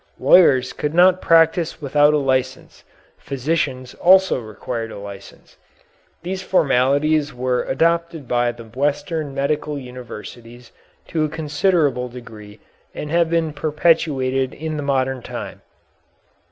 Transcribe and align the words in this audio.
Lawyers 0.19 0.73
could 0.73 0.95
not 0.95 1.21
practise 1.21 1.79
without 1.79 2.11
a 2.11 2.17
license, 2.17 2.83
physicians 3.19 3.93
also 3.93 4.39
required 4.39 4.91
a 4.91 4.97
license. 4.97 5.57
These 6.23 6.41
formalities 6.41 7.35
were 7.35 7.61
adopted 7.65 8.27
by 8.27 8.51
the 8.51 8.63
Western 8.63 9.35
medieval 9.35 9.77
universities 9.77 10.71
to 11.09 11.23
a 11.25 11.29
considerable 11.29 12.09
degree 12.09 12.59
and 12.95 13.11
have 13.11 13.29
been 13.29 13.53
perpetuated 13.53 14.55
in 14.55 14.75
the 14.75 14.81
modern 14.81 15.21
time. 15.21 15.61